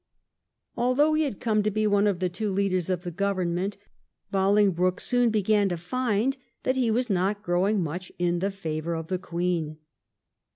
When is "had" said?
1.25-1.39